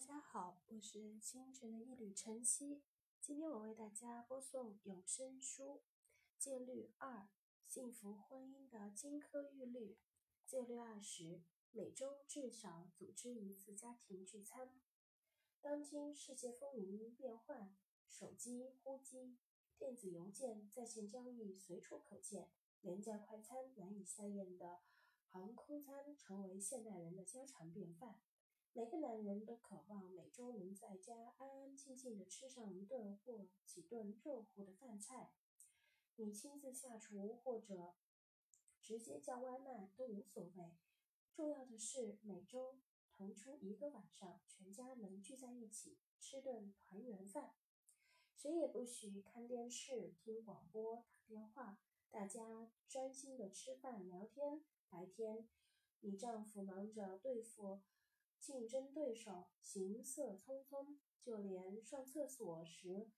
[0.00, 2.80] 大家好，我是清晨的一缕晨曦。
[3.20, 5.82] 今天我为大家播送有声书
[6.42, 7.28] 《戒律二：
[7.66, 9.92] 幸福婚姻的金科玉律》。
[10.46, 11.42] 戒律二十：
[11.72, 14.80] 每周至少组织一次家庭聚餐。
[15.60, 17.76] 当今世界风云变幻，
[18.08, 19.36] 手机、呼机、
[19.76, 22.48] 电子邮件、在线交易随处可见，
[22.80, 24.80] 廉价快餐、难以下咽的
[25.26, 28.18] 航空餐成为现代人的家常便饭。
[28.72, 35.32] 每个男人都渴望每周能在家安安静静地吃上一顿或几顿热乎的饭菜。
[36.14, 37.94] 你亲自下厨或者
[38.80, 40.76] 直接叫外卖都无所谓，
[41.32, 42.78] 重要的是每周
[43.12, 47.56] 腾出一个晚上，全家能聚在一起吃顿团圆饭。
[48.36, 54.62] 谁也不许看电视、听广播、打电话，大家专心的吃饭聊天。
[54.88, 55.48] 白天，
[56.00, 57.80] 你丈夫忙着对付。
[58.40, 63.10] 竞争对手行色匆匆，就连上厕所时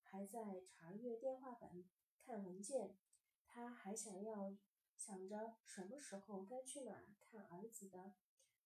[0.00, 1.84] 还在查阅电话本、
[2.18, 2.96] 看文件。
[3.46, 4.56] 他还想要
[4.96, 8.14] 想着什么时候该去哪看儿子的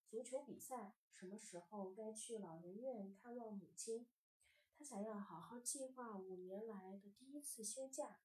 [0.09, 4.07] 足球比赛，什么时候该去老人院看望母亲。
[4.75, 8.21] 他想要好好计划五年来的第一次休假。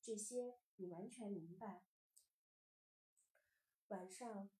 [0.00, 1.84] 这些你完全明白。
[3.88, 4.50] 晚上，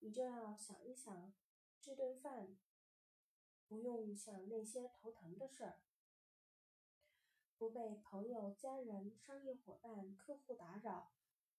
[0.00, 1.32] 你就要想一想。
[1.86, 2.56] 这顿饭
[3.68, 5.80] 不用想那些头疼的事儿，
[7.58, 11.12] 不被朋友、家人、商业伙伴、客户打扰。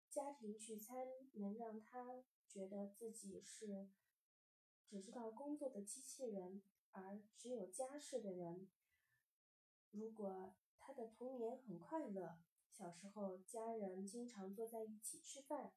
[0.10, 3.88] 家庭聚餐能让他觉得自己是
[4.88, 8.68] 只知道工作的机器人，而只有家事的人。
[9.92, 12.40] 如果他的童年很快乐，
[12.72, 15.72] 小时候家人经常坐在一起吃饭，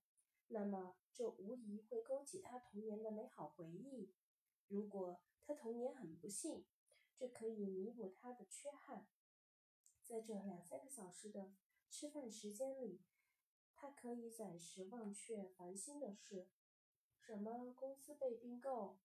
[0.46, 4.10] 那么这无疑会勾起他童年的美好回忆。
[4.68, 6.66] 如果他童年很不幸，
[7.16, 9.08] 这可以弥补他的缺憾。
[10.04, 11.52] 在这两三个小时的
[11.90, 13.00] 吃饭时间里，
[13.74, 16.48] 他可以暂时忘却烦心的事，
[17.18, 18.98] 什么公司被并购、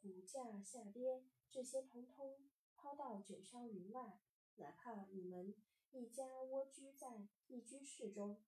[0.00, 4.20] 股价下跌，这些通通抛到九霄云外。
[4.56, 5.54] 哪怕你们
[5.90, 8.40] 一家蜗居在一居室中，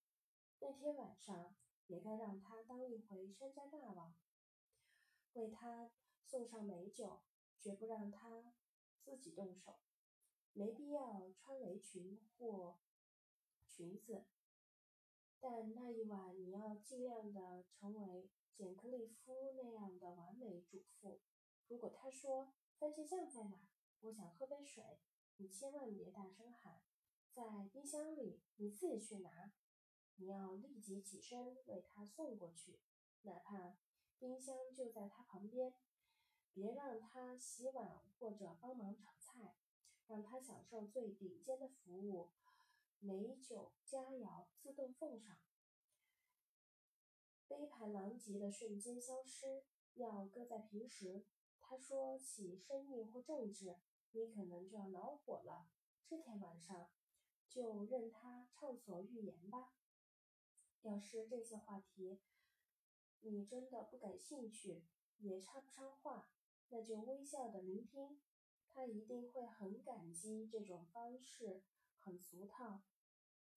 [0.60, 1.56] 那天晚上
[1.88, 4.14] 也该让他当一回山家大王，
[5.32, 5.90] 为他。
[6.24, 7.20] 送上美酒，
[7.60, 8.52] 绝不让他
[9.02, 9.78] 自己动手。
[10.52, 12.78] 没必要穿围裙或
[13.66, 14.24] 裙子，
[15.40, 21.20] 但那一晚你要尽量的成为简克利夫那样的完美主妇。
[21.68, 23.68] 如果他说番茄酱在哪，
[24.00, 25.00] 我想喝杯水，
[25.36, 26.80] 你千万别大声喊，
[27.32, 29.52] 在冰箱里，你自己去拿。
[30.16, 32.78] 你要立即起身为他送过去，
[33.22, 33.76] 哪怕
[34.20, 35.74] 冰箱就在他旁边。
[36.54, 39.56] 别让他洗碗或者帮忙炒菜，
[40.06, 42.30] 让他享受最顶尖的服务，
[43.00, 45.36] 美酒佳肴自动奉上。
[47.48, 51.26] 杯盘狼藉的瞬间消失，要搁在平时。
[51.60, 53.76] 他说起生意或政治，
[54.12, 55.66] 你可能就要恼火了。
[56.06, 56.90] 这天晚上
[57.48, 59.72] 就任他畅所欲言吧。
[60.82, 62.20] 要是这些话题
[63.20, 64.84] 你真的不感兴趣，
[65.18, 66.28] 也插不上话。
[66.70, 68.20] 那就微笑的聆听，
[68.68, 71.62] 他一定会很感激这种方式，
[72.00, 72.82] 很俗套。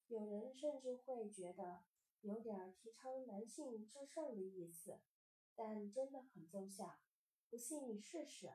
[0.07, 1.84] 有人甚至会觉得
[2.22, 5.00] 有点提倡男性至上的意思，
[5.56, 7.00] 但真的很奏效。
[7.50, 8.53] 不信你试试，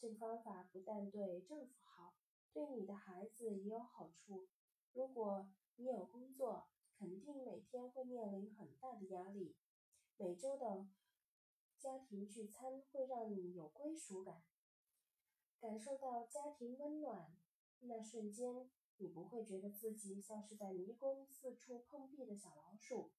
[0.00, 2.14] 这个方法不但对丈夫好，
[2.52, 4.48] 对你的孩子也有好处。
[4.92, 6.66] 如果你有工作，
[6.98, 9.54] 肯定每天会面临很大的压力，
[10.16, 10.88] 每周的。
[11.82, 14.44] 家庭聚餐会让你有归属感，
[15.58, 17.36] 感受到家庭温暖。
[17.80, 23.10] 那瞬间，你不会觉得自己像是在迷宫四处碰壁的小老鼠。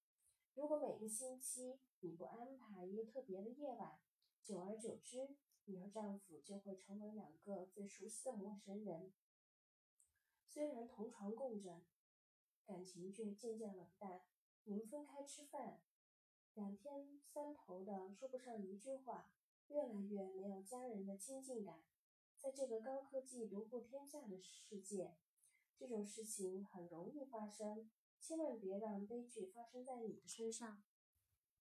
[0.53, 3.99] 如果每个星期你不安排一个特别的夜晚，
[4.41, 5.35] 久而久之，
[5.65, 9.11] 你和丈夫就会成为两个最熟悉的陌生人。
[10.47, 11.83] 虽然同床共枕，
[12.65, 14.21] 感情却渐渐冷淡。
[14.63, 15.81] 你们分开吃饭。
[16.55, 19.31] 两天三头的说不上一句话，
[19.69, 21.81] 越来越没有家人的亲近感。
[22.37, 25.15] 在这个高科技独步天下的世界，
[25.75, 27.89] 这种事情很容易发生，
[28.19, 30.83] 千万别让悲剧发生在你的身上。